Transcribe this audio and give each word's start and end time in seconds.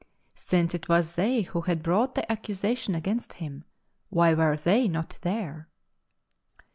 Since 0.33 0.73
it 0.73 0.89
was 0.89 1.13
they 1.13 1.43
who 1.43 1.61
had 1.61 1.83
brought 1.83 2.15
the 2.15 2.29
accusation 2.31 2.95
against 2.95 3.33
him, 3.33 3.65
why 4.09 4.33
were 4.33 4.57
they 4.57 4.87
not 4.87 5.19
there 5.21 5.69